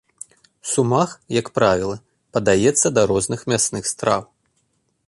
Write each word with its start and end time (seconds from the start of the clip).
Сумах, 0.71 1.11
як 1.39 1.47
правіла, 1.57 1.99
падаецца 2.39 2.87
да 2.97 3.01
розных 3.13 3.41
мясных 3.55 3.83
страў. 3.93 4.21